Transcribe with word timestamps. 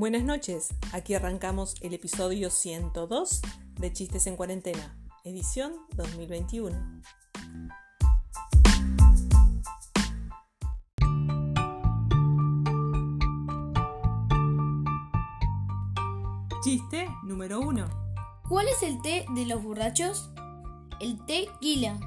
Buenas 0.00 0.24
noches, 0.24 0.70
aquí 0.94 1.12
arrancamos 1.12 1.74
el 1.82 1.92
episodio 1.92 2.48
102 2.48 3.42
de 3.78 3.92
Chistes 3.92 4.26
en 4.26 4.34
Cuarentena, 4.34 4.98
edición 5.24 5.74
2021. 5.94 7.02
Chiste 16.64 17.06
número 17.24 17.60
1. 17.60 17.86
¿Cuál 18.48 18.68
es 18.68 18.82
el 18.82 19.02
té 19.02 19.26
de 19.34 19.44
los 19.44 19.62
borrachos? 19.62 20.30
El 20.98 21.22
tequila. 21.26 22.00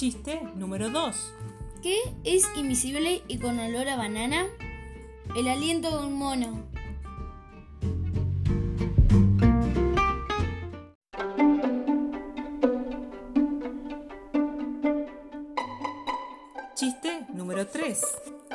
Chiste 0.00 0.40
número 0.54 0.88
2. 0.88 1.34
¿Qué 1.82 1.94
es 2.24 2.48
invisible 2.56 3.20
y 3.28 3.36
con 3.36 3.58
olor 3.58 3.86
a 3.86 3.96
banana? 3.96 4.46
El 5.36 5.46
aliento 5.46 5.90
de 5.90 6.06
un 6.06 6.14
mono. 6.14 6.62
Chiste 16.74 17.26
número 17.34 17.66
3. 17.66 18.00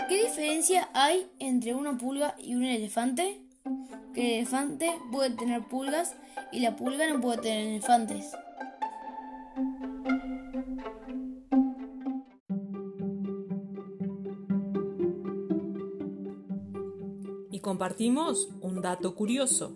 ¿Qué 0.10 0.24
diferencia 0.24 0.90
hay 0.96 1.30
entre 1.38 1.76
una 1.76 1.96
pulga 1.96 2.34
y 2.40 2.56
un 2.56 2.64
elefante? 2.64 3.40
Que 4.16 4.40
el 4.40 4.48
elefante 4.48 4.98
puede 5.12 5.30
tener 5.30 5.62
pulgas 5.62 6.16
y 6.52 6.62
la 6.62 6.76
pulga 6.76 7.08
no 7.08 7.22
puede 7.22 7.38
tener 7.38 7.68
elefantes. 7.68 8.32
Compartimos 17.66 18.50
un 18.62 18.80
dato 18.80 19.16
curioso. 19.16 19.74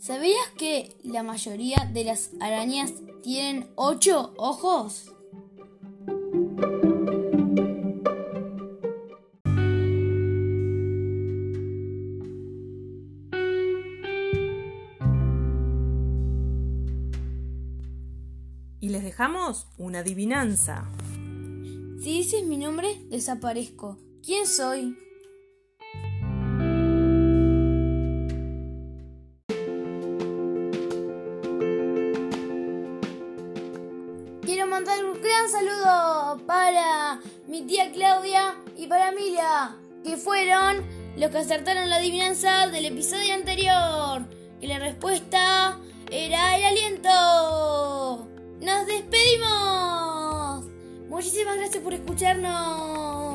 ¿Sabías 0.00 0.48
que 0.56 0.96
la 1.04 1.22
mayoría 1.22 1.88
de 1.92 2.02
las 2.02 2.32
arañas 2.40 2.92
tienen 3.22 3.70
ocho 3.76 4.34
ojos? 4.36 5.12
Y 18.80 18.88
les 18.88 19.04
dejamos 19.04 19.68
una 19.78 20.00
adivinanza. 20.00 20.90
Si 22.00 22.10
dices 22.10 22.44
mi 22.44 22.56
nombre, 22.56 22.88
desaparezco. 23.08 23.98
¿Quién 24.24 24.48
soy? 24.48 24.96
Un 34.86 35.20
gran 35.20 35.50
saludo 35.50 36.46
para 36.46 37.20
mi 37.48 37.62
tía 37.62 37.90
Claudia 37.90 38.54
y 38.76 38.86
para 38.86 39.10
Mila, 39.10 39.76
que 40.04 40.16
fueron 40.16 40.86
los 41.16 41.30
que 41.30 41.38
acertaron 41.38 41.90
la 41.90 41.96
adivinanza 41.96 42.68
del 42.68 42.86
episodio 42.86 43.34
anterior. 43.34 44.22
Y 44.60 44.68
la 44.68 44.78
respuesta 44.78 45.78
era 46.12 46.56
el 46.56 46.64
aliento. 46.64 48.28
¡Nos 48.60 48.86
despedimos! 48.86 50.64
Muchísimas 51.08 51.56
gracias 51.56 51.82
por 51.82 51.94
escucharnos. 51.94 53.27